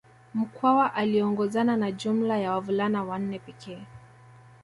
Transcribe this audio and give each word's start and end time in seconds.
Mkwawa 0.33 0.93
aliongozana 0.93 1.77
na 1.77 1.91
jumla 1.91 2.37
ya 2.37 2.51
wavulana 2.51 3.03
wanne 3.03 3.39
pekee 3.39 3.81